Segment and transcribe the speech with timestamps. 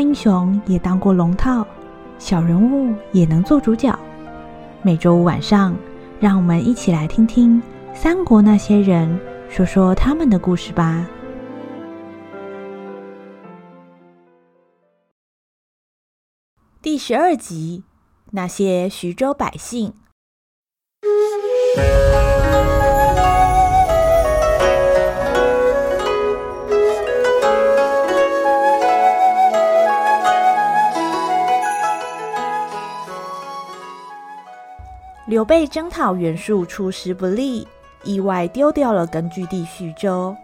[0.00, 1.66] 英雄也当过龙套，
[2.18, 3.96] 小人物也能做主角。
[4.82, 5.76] 每周五晚上，
[6.18, 7.62] 让我们一起来听听
[7.94, 11.06] 三国那些人说说他们的故事吧。
[16.80, 17.84] 第十二集：
[18.30, 19.92] 那些徐州百姓。
[35.30, 37.64] 刘备征讨袁术出师不利，
[38.02, 40.34] 意外丢掉了根据地徐州，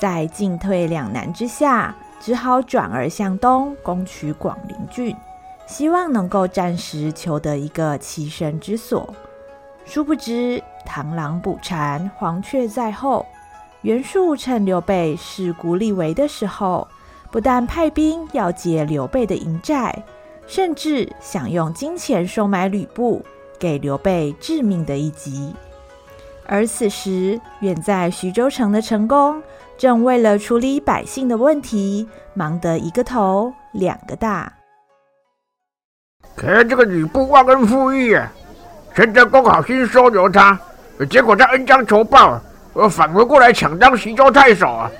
[0.00, 5.16] 在进退两难之下，只好转而向东攻取广陵郡，
[5.68, 9.14] 希望能够暂时求得一个栖身之所。
[9.84, 13.24] 殊不知螳螂捕蝉，黄雀在后。
[13.82, 16.88] 袁术趁刘备势孤力微的时候，
[17.30, 20.02] 不但派兵要劫刘备的营寨，
[20.48, 23.24] 甚至想用金钱收买吕布。
[23.62, 25.54] 给刘备致命的一击，
[26.46, 29.40] 而此时远在徐州城的陈宫，
[29.78, 34.52] 正为了处理百姓的问题，忙得一个头两个大。
[36.34, 38.32] 可这个吕布忘恩负义啊，
[38.96, 40.58] 陈真公好心收留他，
[41.08, 42.40] 结果他恩将仇报，
[42.72, 44.90] 我反回过来抢当徐州太守啊！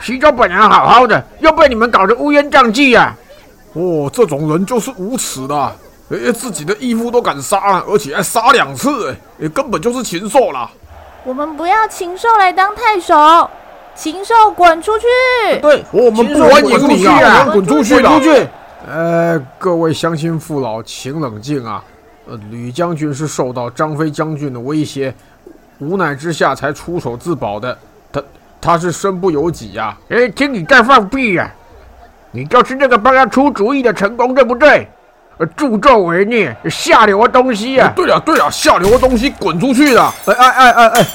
[0.00, 3.16] 徐州本来好好的，又被你们搞得乌烟瘴气啊！
[3.72, 5.76] 哦，这种人就是无耻的。
[6.12, 10.70] 哎，自己的义父都敢杀，而且还杀两次，哎，根本就是禽兽啦！
[11.24, 13.48] 我们不要禽兽来当太守，
[13.94, 15.06] 禽兽滚出去！
[15.62, 17.46] 对，我们不欢迎你啊！
[17.50, 17.98] 滚出去！
[17.98, 18.46] 滚出去！
[18.86, 21.82] 呃，各位乡亲父老，请冷静啊！
[22.26, 25.14] 呃，吕将军是受到张飞将军的威胁，
[25.78, 27.78] 无奈之下才出手自保的。
[28.12, 28.22] 他
[28.60, 29.96] 他是身不由己呀！
[30.10, 31.50] 哎，听你在放屁呀！
[32.32, 34.86] 你就是那个帮他出主意的陈功，对不对？
[35.56, 37.92] 助纣为虐，下流的东西啊！
[37.96, 40.02] 对呀对呀，下流的东西滚出去的！
[40.26, 41.06] 哎哎哎哎哎，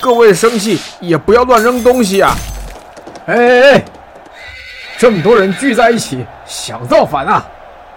[0.00, 2.34] 各位生气也不要乱扔东西啊！
[3.26, 3.84] 哎哎哎，
[4.98, 7.44] 这么多人聚在一起想造反啊！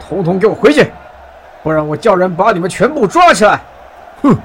[0.08, 0.92] 统统给我回去，
[1.64, 3.60] 不然我叫人把你们全部抓起来！
[4.22, 4.38] 哼，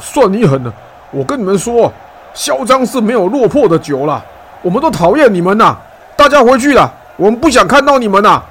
[0.00, 0.72] 算你狠呢！
[1.10, 1.92] 我跟你们说，
[2.32, 4.24] 嚣张是没有落魄的酒了。
[4.62, 5.76] 我们都讨厌你们呐！
[6.16, 8.42] 大家回去了，我们不想看到你们呐！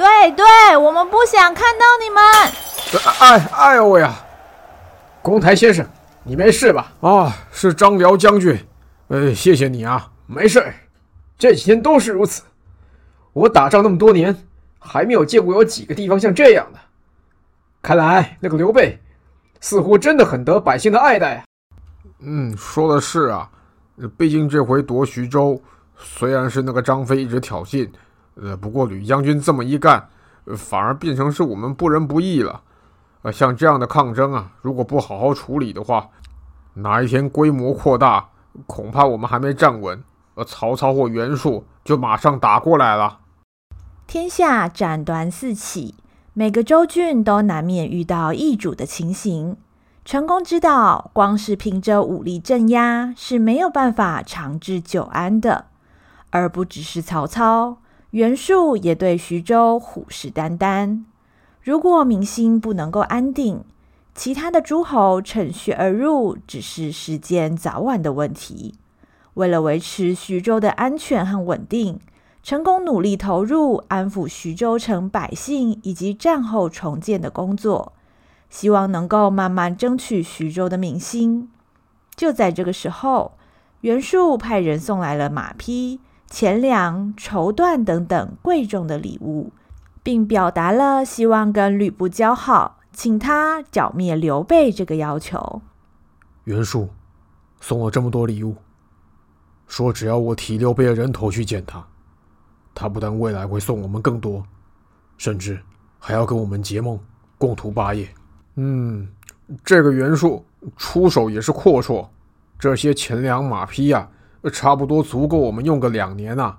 [0.00, 2.24] 对对，我们不想看到你们。
[3.20, 4.16] 哎哎呦喂呀！
[5.20, 5.86] 公台先生，
[6.24, 6.90] 你没事吧？
[7.02, 8.58] 啊，是张辽将军。
[9.08, 10.72] 呃，谢谢你啊，没事。
[11.36, 12.42] 这几天都是如此。
[13.34, 14.34] 我打仗那么多年，
[14.78, 16.78] 还没有见过有几个地方像这样的。
[17.82, 18.98] 看来那个刘备，
[19.60, 21.44] 似乎真的很得百姓的爱戴啊。
[22.20, 23.46] 嗯，说的是啊。
[24.16, 25.60] 毕竟这回夺徐州，
[25.98, 27.86] 虽然是那个张飞一直挑衅。
[28.40, 30.08] 呃，不过吕将军这么一干，
[30.56, 32.62] 反而变成是我们不仁不义了。
[33.22, 36.08] 呃，像这样的抗争啊，如果不好好处理的话，
[36.74, 38.30] 哪一天规模扩大，
[38.66, 40.02] 恐怕我们还没站稳，
[40.36, 43.18] 呃，曹操或袁术就马上打过来了。
[44.06, 45.96] 天下战端四起，
[46.32, 49.58] 每个州郡都难免遇到易主的情形。
[50.02, 55.66] 陈宫知道，光是凭着武力镇压是没有办法长治久安的，
[56.30, 57.76] 而不只是曹操。
[58.10, 61.04] 袁术也对徐州虎视眈眈，
[61.62, 63.62] 如果民心不能够安定，
[64.16, 68.74] 其他的诸侯趁虚而入，只是时间早晚的问题。
[69.34, 72.00] 为了维持徐州的安全和稳定，
[72.42, 77.92] 成功努力投入安抚徐州城百姓以及战后重建的工作，
[78.48, 81.48] 希望能够慢慢争取徐州的民心。
[82.16, 83.34] 就在这个时候，
[83.82, 86.00] 袁术派人送来了马匹。
[86.30, 89.52] 钱粮、绸缎等等贵重的礼物，
[90.00, 95.60] 并表达了希望跟吕布交好，请他剿灭刘备这个要求。
[96.44, 96.88] 袁术
[97.60, 98.54] 送了这么多礼物，
[99.66, 101.84] 说只要我提刘备的人头去见他，
[102.72, 104.42] 他不但未来会送我们更多，
[105.18, 105.60] 甚至
[105.98, 106.98] 还要跟我们结盟，
[107.36, 108.08] 共图霸业。
[108.54, 109.08] 嗯，
[109.64, 110.44] 这个袁术
[110.76, 112.06] 出手也是阔绰，
[112.56, 114.08] 这些钱粮马匹呀、啊。
[114.48, 116.56] 差不多足够我们用个两年呐，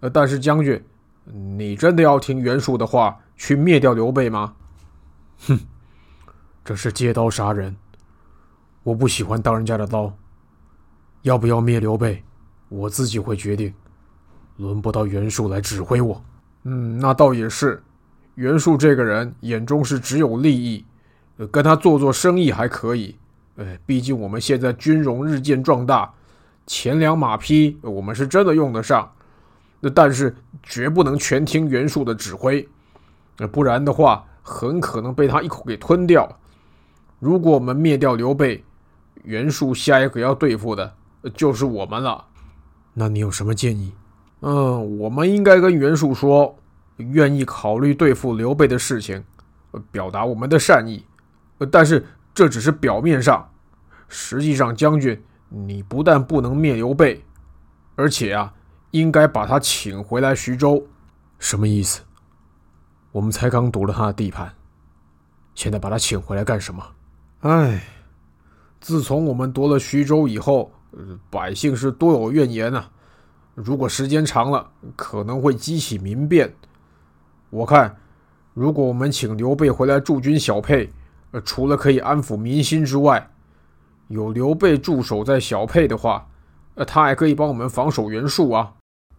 [0.00, 0.82] 呃，但是将军，
[1.24, 4.54] 你真的要听袁术的话去灭掉刘备吗？
[5.46, 5.58] 哼，
[6.64, 7.76] 这是借刀杀人，
[8.82, 10.10] 我不喜欢当人家的刀。
[11.22, 12.22] 要不要灭刘备，
[12.68, 13.72] 我自己会决定，
[14.56, 16.22] 轮不到袁术来指挥我。
[16.64, 17.82] 嗯，那倒也是，
[18.34, 20.84] 袁术这个人眼中是只有利益，
[21.50, 23.16] 跟他做做生意还可以。
[23.56, 26.12] 呃，毕竟我们现在军容日渐壮大。
[26.66, 29.10] 钱粮马匹，我们是真的用得上。
[29.80, 32.66] 那但是绝不能全听袁术的指挥，
[33.38, 36.26] 那不然的话，很可能被他一口给吞掉。
[37.18, 38.64] 如果我们灭掉刘备，
[39.24, 40.94] 袁术下一个要对付的
[41.34, 42.24] 就是我们了。
[42.94, 43.92] 那你有什么建议？
[44.40, 46.56] 嗯，我们应该跟袁术说，
[46.96, 49.22] 愿意考虑对付刘备的事情，
[49.90, 51.04] 表达我们的善意。
[51.70, 53.50] 但是这只是表面上，
[54.08, 55.22] 实际上，将军，
[55.54, 57.24] 你不但不能灭刘备，
[57.94, 58.52] 而且啊，
[58.90, 60.84] 应该把他请回来徐州。
[61.38, 62.02] 什么意思？
[63.12, 64.52] 我们才刚夺了他的地盘，
[65.54, 66.84] 现在把他请回来干什么？
[67.42, 67.84] 唉，
[68.80, 70.72] 自从我们夺了徐州以后，
[71.30, 72.90] 百姓是多有怨言啊。
[73.54, 76.52] 如果时间长了，可能会激起民变。
[77.50, 77.96] 我看，
[78.54, 80.90] 如果我们请刘备回来驻军小沛，
[81.30, 83.30] 呃，除了可以安抚民心之外，
[84.08, 86.26] 有刘备驻守在小沛的话，
[86.74, 88.72] 呃，他还可以帮我们防守袁术啊。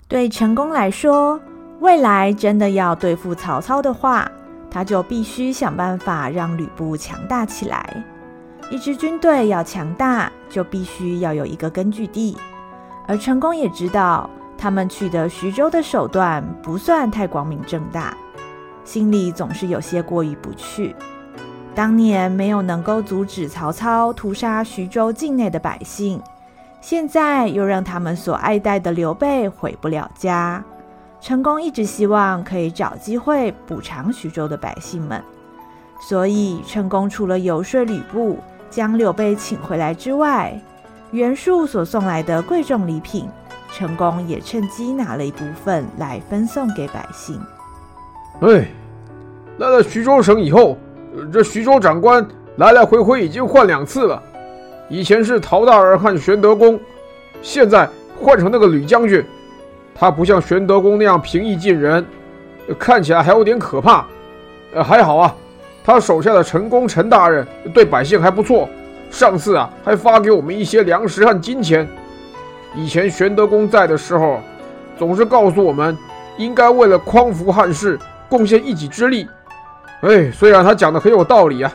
[0.07, 1.39] 对陈宫来说，
[1.79, 4.29] 未来真的要对付曹操的话，
[4.69, 8.03] 他就必须想办法让吕布强大起来。
[8.69, 12.38] 一支军队要强大，就必须要有一个根据地。
[13.07, 18.15] 而陈宫也知道，他们取得徐州的手段不算太光明正大，
[18.83, 20.95] 心里总是有些过意不去。
[21.75, 26.22] 当年没有能够阻止曹操屠杀徐州境内的百姓，
[26.80, 30.63] 现在又让他们所爱戴的刘备回不了家。
[31.19, 35.22] 陈宫一直希望可以找机会补偿徐州的百姓们，
[36.00, 38.39] 所以陈宫除了游说吕布
[38.69, 40.57] 将刘备请回来之外，
[41.12, 43.27] 袁术所送来的贵重礼品，
[43.74, 47.38] 陈宫也趁机拿了一部分来分送给百姓。
[48.39, 48.66] 哎，
[49.57, 50.77] 来了徐州城以后，
[51.31, 52.25] 这徐州长官
[52.57, 54.21] 来来回回已经换两次了。
[54.89, 56.79] 以前是陶大儿和玄德公，
[57.41, 57.89] 现在
[58.19, 59.25] 换成那个吕将军。
[59.94, 62.06] 他不像玄德公那样平易近人，
[62.77, 64.06] 看起来还有点可怕。
[64.73, 65.35] 呃，还好啊，
[65.83, 68.67] 他手下的陈功陈大人对百姓还不错。
[69.09, 71.88] 上次啊，还发给我们一些粮食和金钱。
[72.75, 74.41] 以前玄德公在的时候，
[75.00, 75.97] 总是告诉我们，
[76.38, 77.97] 应该为了匡扶汉室，
[78.27, 79.25] 贡献一己之力。
[80.01, 81.74] 哎，虽然他讲的很有道理啊，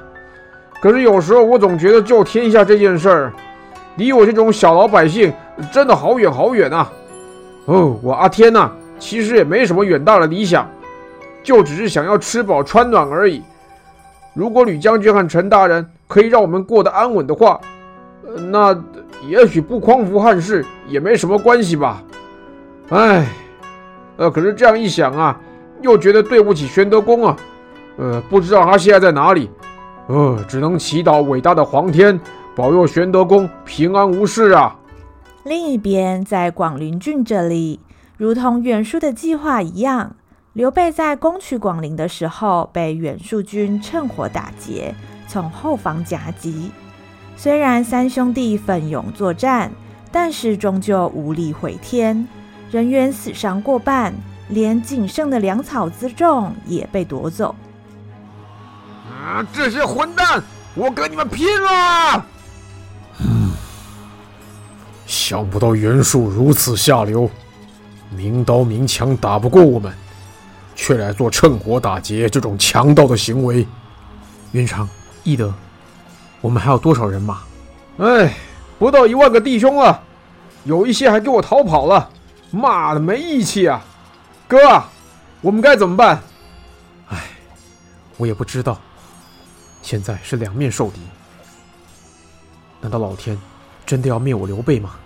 [0.80, 3.32] 可是有时候我总觉得救天下这件事儿，
[3.96, 5.32] 离我这种小老百姓
[5.72, 6.90] 真的好远好远啊。
[7.64, 10.68] 哦，我阿天呐，其实也没什么远大的理想，
[11.42, 13.42] 就只是想要吃饱穿暖而已。
[14.32, 17.60] 如果吕将军和陈大人可以让我们过得安稳的话，
[18.50, 18.72] 那
[19.26, 22.02] 也许不匡扶汉室也没什么关系吧。
[22.90, 23.26] 哎，
[24.16, 25.38] 呃，可是这样一想啊，
[25.82, 27.36] 又觉得对不起玄德公啊。
[28.00, 29.50] 呃，不知道他现在在哪里。
[30.06, 32.18] 呃，只能祈祷伟大的皇天
[32.56, 34.74] 保佑玄德公平安无事啊。
[35.44, 37.78] 另一边，在广陵郡这里，
[38.16, 40.16] 如同袁术的计划一样。
[40.54, 44.94] 刘备在攻取广陵的时候，被袁术军趁火打劫，
[45.28, 46.72] 从后方夹击。
[47.36, 49.70] 虽然三兄弟奋勇作战，
[50.10, 52.26] 但是终究无力回天，
[52.70, 54.12] 人员死伤过半，
[54.48, 57.54] 连仅剩的粮草辎重也被夺走。
[59.20, 59.46] 啊！
[59.52, 60.42] 这些混蛋，
[60.74, 62.26] 我跟你们拼了！
[63.18, 63.50] 嗯，
[65.06, 67.30] 想不到袁术如此下流，
[68.10, 69.92] 明刀明枪打不过我们。
[70.76, 73.66] 却来做趁火打劫这种强盗的行为，
[74.52, 74.88] 云长、
[75.24, 75.52] 翼德，
[76.40, 77.42] 我们还有多少人马？
[77.98, 78.34] 哎，
[78.78, 80.00] 不到一万个弟兄了，
[80.64, 82.08] 有一些还给我逃跑了，
[82.50, 83.84] 妈的没义气啊！
[84.48, 84.88] 哥啊，
[85.42, 86.22] 我们该怎么办？
[87.10, 87.18] 哎，
[88.16, 88.80] 我也不知道，
[89.82, 91.00] 现在是两面受敌，
[92.80, 93.36] 难道老天
[93.84, 94.96] 真的要灭我刘备吗？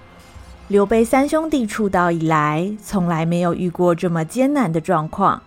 [0.68, 5.42] 刘备三兄弟出道以来，从来没有遇过这么艰难的状况。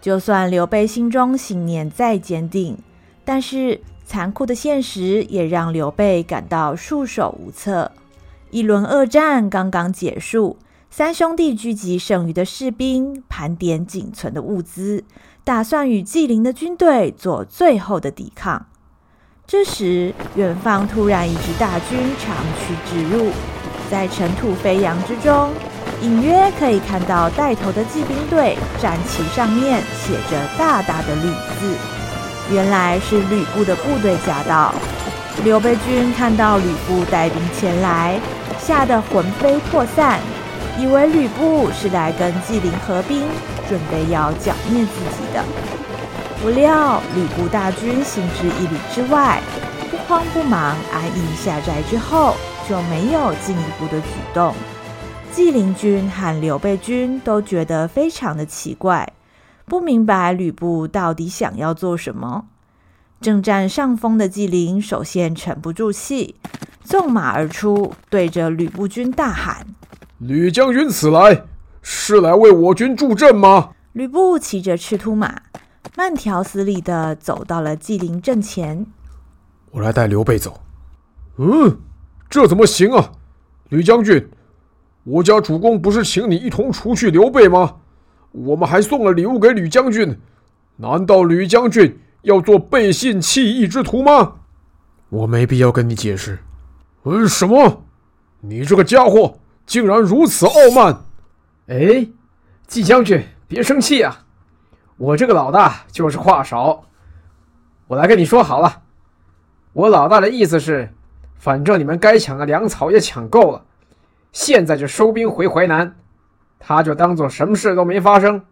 [0.00, 2.76] 就算刘备心中信念再坚定，
[3.24, 7.92] 但是残酷的现实也让刘备感到束手无策。
[8.50, 10.56] 一轮恶战刚刚结束，
[10.90, 15.04] 三兄弟聚集剩余的士兵，盘点仅存的物资，
[15.44, 18.66] 打算与纪灵的军队做最后的抵抗。
[19.46, 23.30] 这时，远方突然一支大军长驱直入，
[23.90, 25.50] 在尘土飞扬之中。
[26.00, 31.30] 隐约可以看到带头的骑兵队战旗上面写着大大的“吕”
[31.60, 31.76] 字，
[32.50, 34.74] 原来是吕布的部队驾到。
[35.44, 38.18] 刘备军看到吕布带兵前来，
[38.58, 40.18] 吓得魂飞魄散，
[40.78, 43.22] 以为吕布是来跟纪灵合兵，
[43.68, 45.81] 准备要剿灭自己的。
[46.42, 49.40] 不料吕布大军行至一里之外，
[49.92, 52.34] 不慌不忙安营下寨之后，
[52.68, 54.52] 就没有进一步的举动。
[55.30, 59.12] 纪灵军和刘备军都觉得非常的奇怪，
[59.66, 62.46] 不明白吕布到底想要做什么。
[63.20, 66.34] 正占上风的纪灵首先沉不住气，
[66.82, 69.64] 纵马而出，对着吕布军大喊
[70.18, 71.44] ：“吕将军此来，
[71.82, 75.42] 是来为我军助阵吗？”吕布骑着赤兔马，
[75.94, 78.86] 慢条斯理地走到了纪灵阵前。
[79.70, 80.62] 我来带刘备走。
[81.36, 81.78] 嗯，
[82.30, 83.12] 这怎么行啊，
[83.68, 84.26] 吕将军？
[85.04, 87.76] 我家主公不是请你一同除去刘备吗？
[88.30, 90.18] 我们还送了礼物给吕将军，
[90.76, 94.36] 难道吕将军要做背信弃义之徒吗？
[95.10, 96.38] 我没必要跟你解释。
[97.02, 97.84] 嗯，什么？
[98.40, 101.02] 你这个家伙竟然如此傲慢！
[101.66, 102.08] 哎，
[102.66, 104.21] 纪将军，别生气啊！
[105.02, 106.84] 我这个老大就是话少。
[107.88, 108.82] 我来跟你说好了，
[109.72, 110.94] 我老大的意思是，
[111.34, 113.64] 反正你们该抢的粮草也抢够了。
[114.30, 115.96] 现在就收兵回淮南，
[116.60, 118.44] 他就当做什么事都没发生。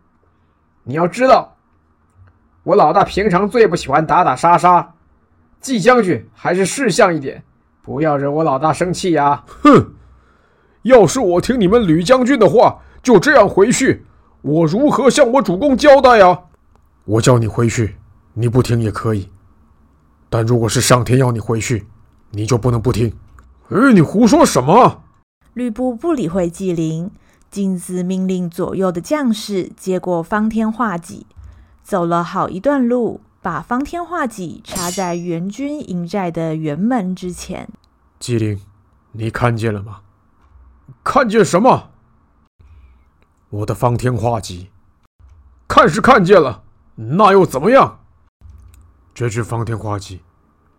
[0.82, 1.54] 你要知道，
[2.64, 4.94] 我老大平常最不喜欢打打杀杀，
[5.60, 7.44] 季将军还是识相一点，
[7.80, 9.44] 不要惹我老大生气呀！
[9.62, 9.94] 哼，
[10.82, 14.04] 要是我听你们吕将军的话，就这样回去，
[14.42, 16.44] 我如何向我主公交代呀？
[17.04, 17.96] 我叫你回去，
[18.34, 19.28] 你不听也可以，
[20.28, 21.86] 但如果是上天要你回去，
[22.30, 23.12] 你就不能不听。
[23.68, 25.02] 哎，你胡说什么？
[25.54, 27.10] 吕布不理会纪灵，
[27.50, 31.26] 径自命令左右的将士接过方天画戟，
[31.82, 37.68] 走了好一段路，把方天画戟插在援军营寨的辕门之前。
[38.18, 38.60] 纪灵，
[39.12, 40.00] 你看见了吗？
[41.02, 41.90] 看见什么？
[43.50, 44.70] 我的方天画戟。
[45.66, 46.62] 看是看见了，
[46.94, 47.98] 那又怎么样？
[49.12, 50.20] 这支方天画戟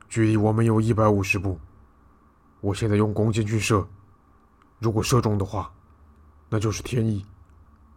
[0.07, 1.59] 距离我们有一百五十步，
[2.61, 3.85] 我现在用弓箭去射。
[4.79, 5.69] 如果射中的话，
[6.49, 7.25] 那就是天意。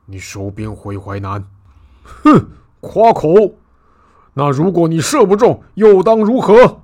[0.07, 1.45] 你收兵回淮南。
[2.03, 2.49] 哼，
[2.81, 3.31] 夸口。
[4.35, 6.83] 那如果你射不中，又当如何？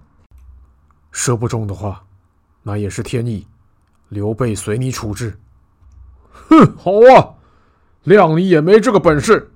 [1.11, 2.04] 射不中的话，
[2.62, 3.47] 那也是天意。
[4.09, 5.38] 刘备随你处置。
[6.30, 7.35] 哼，好啊，
[8.04, 9.52] 谅你也没这个本事。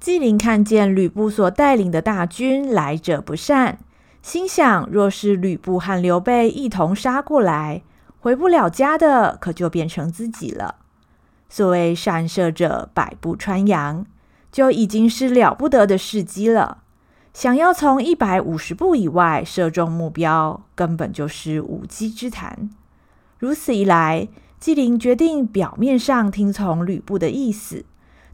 [0.00, 3.78] 纪灵看见吕布所带领的大军来者不善，
[4.22, 7.82] 心想：若是吕布和刘备一同杀过来。
[8.20, 10.76] 回不了家的，可就变成自己了。
[11.50, 14.06] 所谓善射者百步穿杨，
[14.50, 16.78] 就已经是了不得的事迹了。
[17.34, 22.70] 想要从一百五十步以外射中目标，根本就是无稽之谈。
[23.38, 24.28] 如此一来，
[24.64, 27.84] 纪灵决定表面上听从吕布的意思，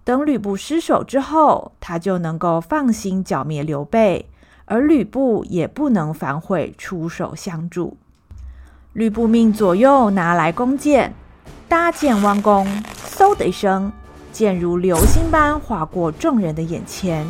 [0.04, 4.28] 等吕布失守之后，他就能够放心剿灭刘备，
[4.64, 7.96] 而吕布也不能反悔出手相助。
[8.92, 11.12] 吕布命左右拿来弓箭，
[11.68, 12.64] 搭箭弯弓，
[13.08, 13.90] 嗖的一声，
[14.30, 17.26] 箭如流星般划过众人的眼前，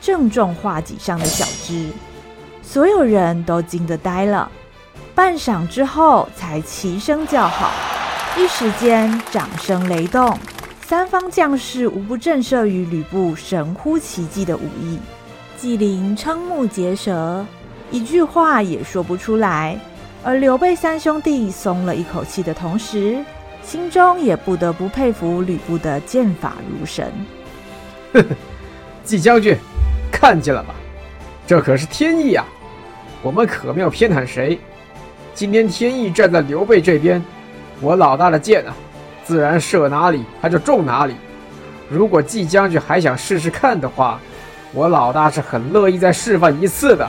[0.00, 1.90] 正中画戟上的小枝。
[2.62, 4.48] 所有人都惊得呆了，
[5.12, 7.72] 半晌之后才齐声叫好。
[8.36, 10.36] 一时间掌声雷动，
[10.84, 14.98] 三方将士无不震慑于吕布神乎其技的武艺。
[15.56, 17.46] 纪灵瞠目结舌，
[17.92, 19.78] 一句话也说不出来。
[20.24, 23.24] 而刘备三兄弟松了一口气的同时，
[23.62, 27.12] 心中也不得不佩服吕布的剑法如神。
[28.14, 28.26] 呵呵，
[29.04, 29.56] 纪将军，
[30.10, 30.74] 看见了吧？
[31.46, 32.44] 这可是天意啊！
[33.22, 34.58] 我们可没有偏袒谁。
[35.34, 37.22] 今天天意站在刘备这边，
[37.80, 38.74] 我老大的箭啊，
[39.24, 41.14] 自然射哪里他就中哪里。
[41.88, 44.18] 如果季将军还想试试看的话，
[44.72, 47.08] 我老大是很乐意再示范一次的。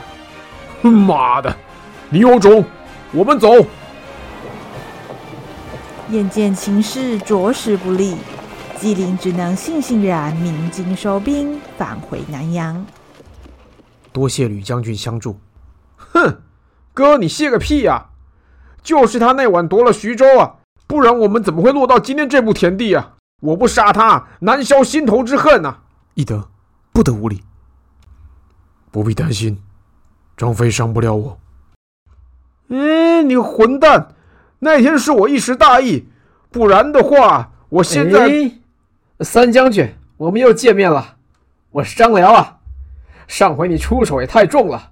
[0.82, 1.56] 妈的，
[2.10, 2.64] 你有种！
[3.12, 3.50] 我们走。
[6.10, 8.18] 眼见情势着实不利，
[8.80, 12.86] 纪灵只能悻悻然鸣金收兵，返回南阳。
[14.12, 15.40] 多谢吕将军相助。
[15.96, 16.42] 哼，
[16.94, 18.15] 哥，你谢个屁呀、啊！
[18.86, 23.14] 就是他那晚夺了徐州啊，不然我们怎么会落到今天这步田地啊？
[23.42, 25.80] 我不杀他，难消心头之恨呐、啊！
[26.14, 26.48] 翼德，
[26.94, 27.44] 不得无礼。
[28.92, 29.60] 不必担心，
[30.38, 31.40] 张飞伤不了我。
[32.70, 34.14] 哎，你混蛋！
[34.60, 36.08] 那天是我一时大意，
[36.52, 38.28] 不然的话，我现在……
[38.28, 38.52] 哎，
[39.22, 41.18] 三将军，我们又见面了。
[41.72, 42.60] 我是张辽啊。
[43.28, 44.92] 上回你出手也太重了，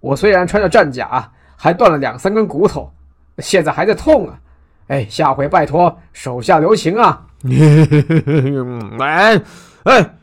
[0.00, 2.92] 我虽然穿着战甲，还断了两三根骨头，
[3.40, 4.40] 现在还在痛啊。
[4.88, 7.26] 哎，下回拜托手下留情啊。
[9.00, 9.40] 哎
[9.84, 10.14] 哎，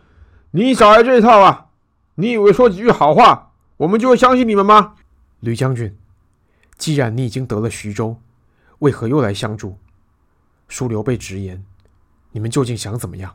[0.51, 1.67] 你少来这一套啊！
[2.15, 4.93] 你以为说几句好话，我们就会相信你们吗？
[5.39, 5.95] 吕将军。
[6.77, 8.17] 既然你已经得了徐州，
[8.79, 9.77] 为何又来相助？
[10.69, 11.63] 恕刘备直言，
[12.31, 13.33] 你们究竟想怎么样？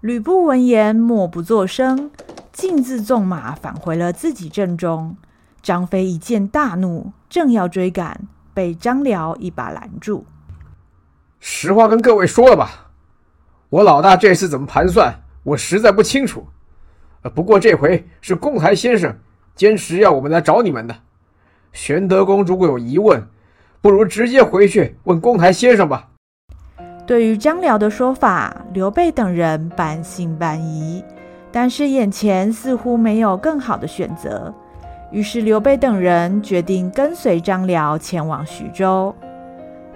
[0.00, 2.10] 吕布闻言，默不作声，
[2.52, 5.16] 径自纵马返回了自己阵中。
[5.60, 8.28] 张飞一见大怒，正要追赶，
[8.58, 10.26] 被张辽一把拦住。
[11.38, 12.90] 实话跟各位说了吧，
[13.68, 16.44] 我老大这次怎么盘算，我实在不清楚。
[17.36, 19.16] 不过这回是公台先生
[19.54, 20.96] 坚持要我们来找你们的。
[21.72, 23.24] 玄德公如果有疑问，
[23.80, 26.08] 不如直接回去问公台先生吧。
[27.06, 31.04] 对于张辽的说法，刘备等人半信半疑，
[31.52, 34.52] 但是眼前似乎没有更好的选择，
[35.10, 39.14] 于是刘备等人决定跟随张辽前往徐州。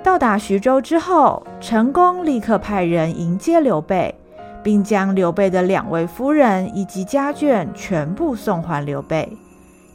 [0.03, 4.15] 到达徐州之后，陈宫立刻派人迎接刘备，
[4.63, 9.29] 并将刘备的两位夫人以及家眷全部送还刘备。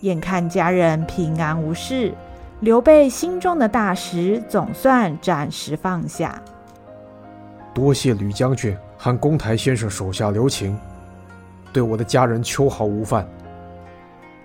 [0.02, 2.14] 眼看家人平安无事，
[2.60, 6.40] 刘备心中的大石总算暂时放下。
[7.74, 10.80] 多谢吕将军和公台先生手下留情，
[11.74, 13.28] 对我的家人秋毫无犯。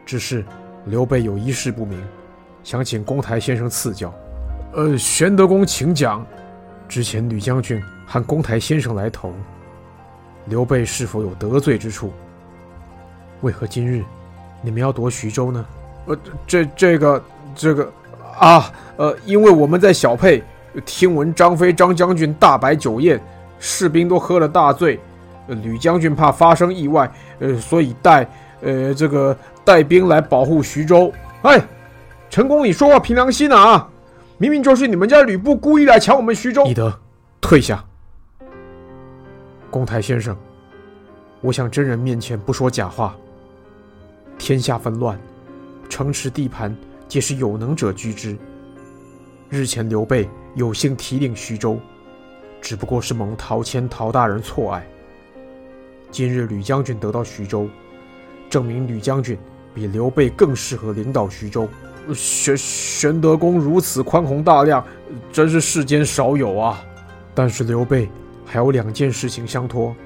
[0.04, 0.44] 只是
[0.86, 2.02] 刘备有一事不明，
[2.64, 4.12] 想请公台先生赐教。
[4.72, 6.24] 呃，玄德公请讲。
[6.88, 9.32] 之前吕将军喊公台先生来投，
[10.46, 12.12] 刘备是否有得罪之处？
[13.40, 14.04] 为何今日
[14.60, 15.64] 你们要夺徐州呢？
[16.06, 17.24] 呃，这这个
[17.54, 17.90] 这个
[18.38, 20.42] 啊，呃，因为我们在小沛。
[20.86, 23.20] 听闻张飞张将军大摆酒宴，
[23.58, 24.98] 士兵都喝了大醉。
[25.46, 27.10] 呃，吕将军怕发生意外，
[27.40, 28.26] 呃，所以带
[28.62, 31.12] 呃这个带兵来保护徐州。
[31.42, 31.62] 哎，
[32.30, 33.88] 陈公，你说话凭良心啊！
[34.38, 36.64] 明明就是你们家吕布故意来抢我们徐州。
[36.64, 36.98] 翼德，
[37.40, 37.84] 退下。
[39.70, 40.36] 公台先生，
[41.40, 43.14] 我想真人面前不说假话。
[44.38, 45.18] 天下纷乱，
[45.88, 46.74] 城池地盘
[47.06, 48.36] 皆是有能者居之。
[49.48, 50.28] 日前刘备。
[50.54, 51.78] 有幸提领徐州，
[52.60, 54.86] 只不过是蒙陶谦陶大人错爱。
[56.10, 57.66] 今日吕将军得到徐州，
[58.52, 59.38] 证明吕将军
[59.74, 61.66] 比刘备更适合领导徐州。
[62.14, 64.84] 玄玄德公如此宽宏大量，
[65.32, 66.84] 真是世间少有啊！
[67.34, 68.10] 但是刘备
[68.44, 69.96] 还有两件事情相托，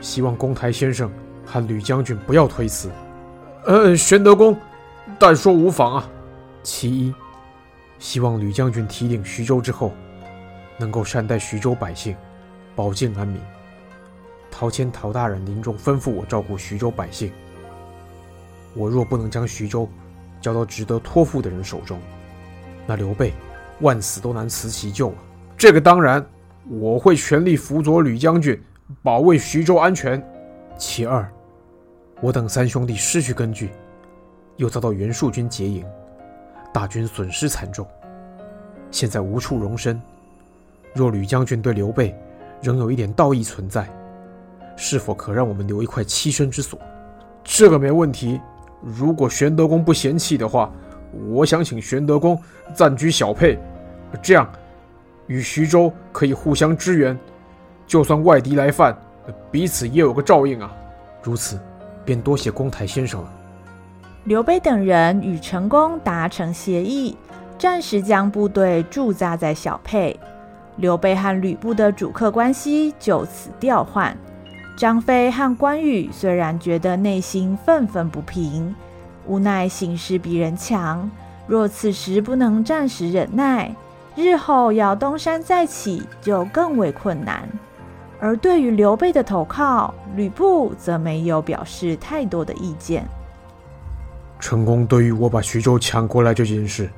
[0.00, 1.08] 希望公台先生
[1.46, 2.90] 和吕将军不要推辞。
[3.64, 4.58] 呃，玄德公，
[5.16, 6.10] 但说无妨啊。
[6.64, 7.14] 其一。
[8.00, 9.92] 希望吕将军提领徐州之后，
[10.78, 12.16] 能够善待徐州百姓，
[12.74, 13.40] 保境安民。
[14.50, 17.30] 陶谦陶大人临终吩咐我照顾徐州百姓，
[18.78, 19.88] 我若不能将徐州
[20.40, 21.98] 交到值得托付的人手中，
[22.86, 23.32] 那刘备
[23.80, 25.16] 万死都难辞其咎啊！
[25.56, 26.24] 这个当然，
[26.68, 28.56] 我会全力辅佐吕将军，
[29.02, 30.24] 保卫徐州安全。
[30.78, 31.28] 其二，
[32.20, 33.70] 我等三兄弟失去根据，
[34.54, 35.84] 又遭到袁术军劫营。
[36.72, 37.84] 大军损失惨重，
[38.92, 40.00] 现在无处容身。
[40.94, 42.16] 若吕将军对刘备
[42.62, 43.88] 仍有一点道义存在，
[44.76, 46.78] 是否可让我们留一块栖身之所？
[47.42, 48.40] 这个没问题。
[48.82, 50.70] 如果玄德公不嫌弃的话，
[51.28, 52.40] 我想请玄德公
[52.74, 53.58] 暂居小沛，
[54.22, 54.50] 这样
[55.26, 57.18] 与徐州可以互相支援。
[57.86, 58.96] 就算外敌来犯，
[59.50, 60.70] 彼此也有个照应啊。
[61.22, 61.58] 如此，
[62.04, 63.32] 便多谢公台先生了。
[64.24, 67.16] 刘备等人与陈宫达成协议，
[67.58, 70.18] 暂时将部队驻扎在小沛。
[70.76, 74.16] 刘备和吕布的主客关系就此调换。
[74.78, 78.72] 张飞和关羽虽然觉得内心愤愤不平，
[79.26, 81.10] 无奈形势比人强，
[81.48, 83.74] 若此时不能暂时忍耐，
[84.14, 87.48] 日后要东山再起就更为困难。
[88.20, 93.04] 而对于刘备的投靠，吕布则没有表示太多的意见。
[94.38, 96.88] 陈宫对于我把徐州抢过来这件事，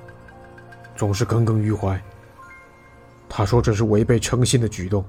[0.94, 1.98] 总是耿耿于怀。
[3.26, 5.02] 他说这是违背诚信的举动，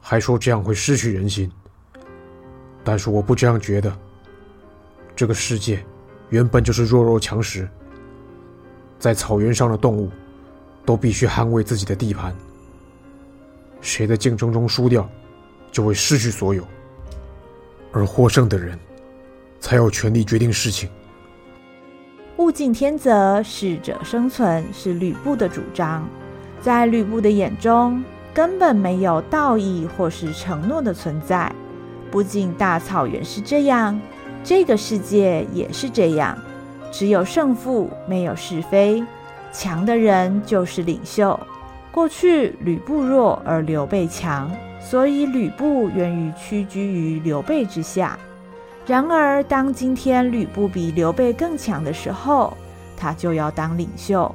[0.00, 1.50] 还说这样会失去人心。
[2.82, 3.96] 但是我不这样觉得。
[5.14, 5.84] 这个世界
[6.30, 7.68] 原本就是弱肉强食，
[8.98, 10.10] 在草原上的动物
[10.86, 12.34] 都必须捍卫自己的地盘。
[13.82, 15.06] 谁在竞争中输掉，
[15.70, 16.66] 就会失去所有，
[17.92, 18.78] 而获胜的人
[19.58, 20.88] 才有权利决定事情。
[22.38, 26.08] 物竞天择，适者生存是吕布的主张。
[26.62, 28.02] 在吕布的眼中，
[28.40, 31.52] 根本没有道义或是承诺的存在。
[32.10, 34.00] 不仅大草原是这样，
[34.42, 36.34] 这个世界也是这样。
[36.90, 39.04] 只有胜负，没有是非。
[39.52, 41.38] 强的人就是领袖。
[41.92, 44.50] 过去吕布弱而刘备强，
[44.80, 48.18] 所以吕布愿意屈居于刘备之下。
[48.86, 52.56] 然而，当今天吕布比刘备更强的时候，
[52.96, 54.34] 他就要当领袖。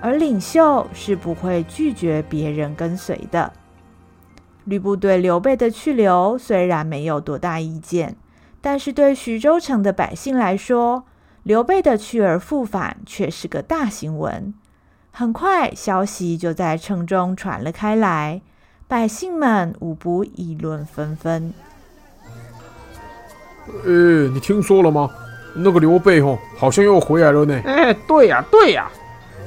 [0.00, 3.52] 而领袖是不会拒绝别人跟随的。
[4.64, 8.16] 吕布对刘备的去留虽然没有多大意见，
[8.60, 11.04] 但是对徐州城的百姓来说，
[11.42, 14.52] 刘备的去而复返却是个大新闻。
[15.12, 18.42] 很快，消息就在城中传了开来，
[18.88, 21.54] 百姓们无不议论纷纷。
[23.84, 25.10] 呃，你听说了吗？
[25.54, 27.58] 那个刘备哦，好像又回来了呢。
[27.64, 28.90] 哎，对呀，对呀，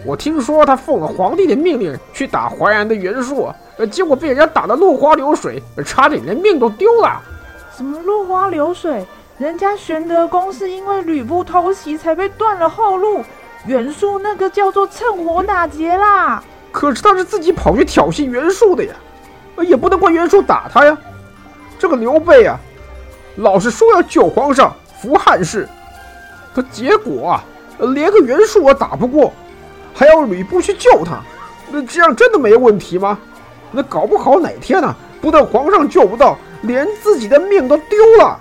[0.06, 7.22] 我听说他奉了皇帝的命令去打淮安的袁术，呃，结果被人家打得落花流水，差点连命都丢了。
[7.76, 9.06] 什么落花流水？
[9.38, 13.24] 人家玄德公是因为吕布偷袭才被断了后路，
[13.66, 16.44] 袁术那个叫做趁火打劫啦。
[16.72, 18.94] 可是他是自己跑去挑衅袁术的呀，
[19.64, 20.98] 也不能怪袁术打他呀。
[21.78, 22.60] 这个刘备啊。
[23.36, 25.66] 老是说要救皇上、扶汉室，
[26.54, 27.44] 可结果啊，
[27.94, 29.32] 连个袁术我打不过，
[29.94, 31.22] 还要吕布去救他，
[31.72, 33.18] 那这样真的没问题吗？
[33.72, 38.40] 那搞不好哪天呢、啊，不但皇上救不到，连自己的命都丢了。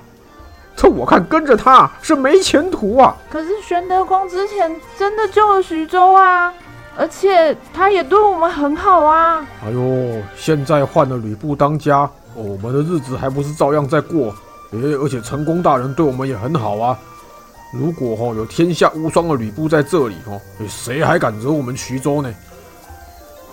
[0.74, 3.16] 这我看跟着他是没前途啊。
[3.28, 6.54] 可是玄德公之前真的救了徐州啊，
[6.96, 9.44] 而且他也对我们很好啊。
[9.64, 14.32] 哎呦，现在换了吕布当家，我们的日子还不是照样在过？
[14.72, 16.96] 哎，而且陈功大人对我们也很好啊。
[17.72, 22.34] 如果哈、哦、有天下无双的吕布在这里哦，谁还敢惹我们徐州呢？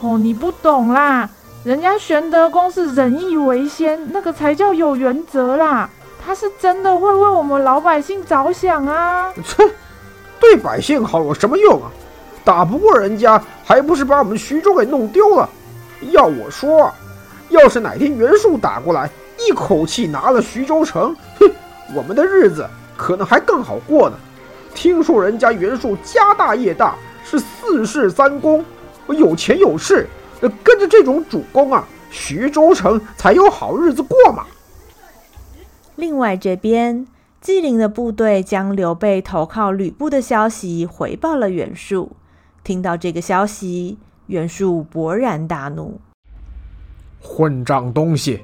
[0.02, 1.30] 哦，你不懂啦，
[1.64, 5.90] 人家玄德公是仁义为先，那个才叫有原则啦。
[6.26, 9.32] 他是真的会为我们老百姓着想啊。
[9.44, 9.70] 切，
[10.40, 11.92] 对百姓好有什么用啊？
[12.44, 15.50] 打不过人家，还不是把我们徐州给弄丢了？
[16.12, 16.94] 要我说，
[17.50, 19.10] 要是哪天袁术打过来。
[19.48, 21.52] 一口气拿了徐州城，哼，
[21.94, 24.18] 我们的日子可能还更好过呢。
[24.74, 28.64] 听说人家袁术家大业大，是四世三公，
[29.08, 30.08] 有钱有势，
[30.64, 34.46] 跟着这种主公啊，徐州城才有好日子过嘛。
[35.96, 37.08] 另外这边，
[37.40, 42.12] 纪灵的部队将刘备投靠吕布的消息回报了袁术。
[42.64, 46.02] 听到这个消息，袁术勃然大怒
[47.22, 48.42] ：“混账东西！”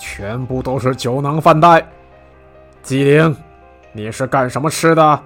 [0.00, 1.86] 全部都是酒囊饭袋，
[2.82, 3.36] 纪灵，
[3.92, 5.20] 你是干什么吃的？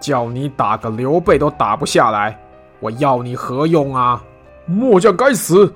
[0.00, 2.38] 叫你打个刘备都打不下来，
[2.78, 4.22] 我要你何用啊？
[4.66, 5.72] 末将该死，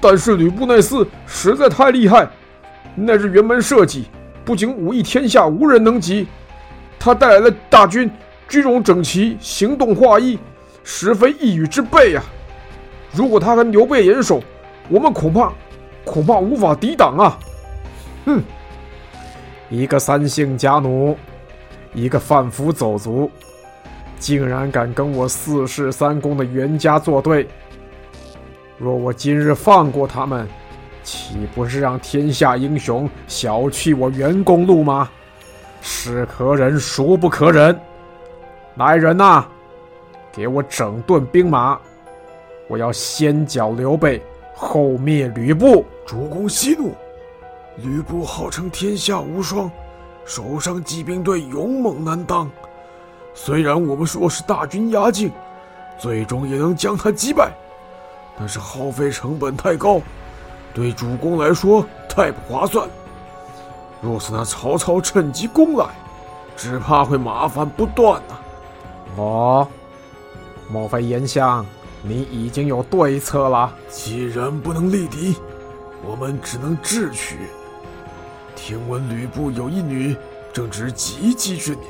[0.00, 2.28] 但是吕布那厮实在太厉害，
[2.94, 4.06] 那是辕门射戟，
[4.44, 6.28] 不仅武艺天下无人能及，
[6.98, 8.10] 他带来了大军，
[8.48, 10.38] 军容整齐，行动划一，
[10.84, 12.28] 实非一羽之辈呀、啊。
[13.12, 14.40] 如果他跟刘备联手，
[14.88, 15.50] 我们恐怕
[16.04, 17.38] 恐怕无法抵挡啊。
[18.26, 18.42] 哼，
[19.70, 21.16] 一个三姓家奴，
[21.96, 23.30] 一个贩夫走卒，
[24.18, 27.48] 竟然敢跟我四世三公的袁家作对！
[28.76, 30.46] 若我今日放过他们，
[31.02, 35.08] 岂不是让天下英雄小觑我袁公路吗？
[35.80, 37.80] 是可忍，孰不可忍！
[38.74, 39.46] 来人呐，
[40.30, 41.80] 给我整顿兵马！
[42.68, 44.22] 我要先剿刘备，
[44.54, 45.82] 后灭吕布！
[46.04, 46.92] 主公息怒。
[47.76, 49.70] 吕布号称天下无双，
[50.26, 52.50] 手上骑兵队勇猛难当。
[53.32, 55.30] 虽然我们说是大军压境，
[55.98, 57.50] 最终也能将他击败，
[58.38, 60.00] 但是耗费成本太高，
[60.74, 62.88] 对主公来说太不划算。
[64.02, 65.86] 若是那曹操趁机攻来，
[66.56, 69.16] 只怕会麻烦不断呐、啊。
[69.16, 69.68] 哦，
[70.68, 71.64] 莫非严相
[72.02, 73.72] 你已经有对策了？
[73.88, 75.36] 既然不能力敌，
[76.04, 77.38] 我们只能智取。
[78.66, 80.16] 听闻吕布有一女，
[80.52, 81.86] 正值及笄之年，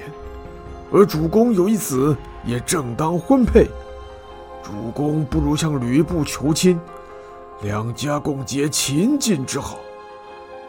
[0.92, 3.66] 而主公有一子，也正当婚配。
[4.62, 6.78] 主公不如向吕布求亲，
[7.62, 9.78] 两家共结秦晋之好。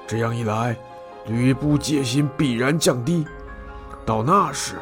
[0.07, 0.77] 这样一来，
[1.25, 3.27] 吕布戒心必然降低。
[4.05, 4.75] 到那时，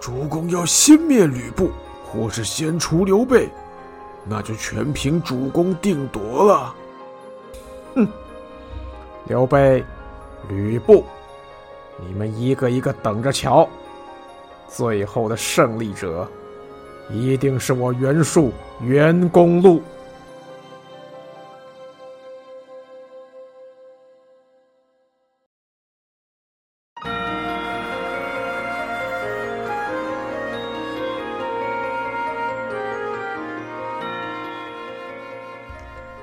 [0.00, 1.72] 主公要先灭吕布，
[2.04, 3.48] 或是先除刘备，
[4.24, 6.74] 那就全凭主公定夺了。
[7.96, 8.08] 哼，
[9.26, 9.84] 刘备。
[10.48, 11.04] 吕布，
[12.06, 13.68] 你们一个一个等着瞧！
[14.68, 16.28] 最后的胜利者，
[17.10, 19.82] 一定是我袁术袁公路。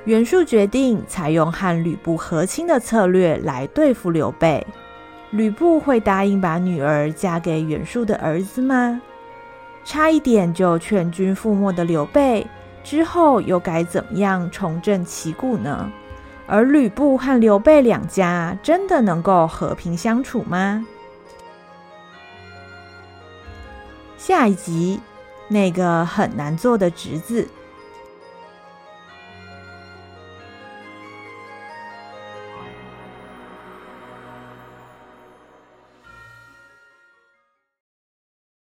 [0.06, 4.66] 袁术决定采用和吕布和亲的策略来对付刘备。
[5.32, 9.02] 吕布会答应把女儿嫁给袁术的儿子吗？
[9.84, 12.46] 差一点就全军覆没的刘备，
[12.84, 15.92] 之后又该怎么样重振旗鼓呢？
[16.48, 20.86] 而吕布和刘备两家真的能够和平相处吗？
[24.18, 25.00] 下一集，
[25.48, 27.48] 那个很难做的侄子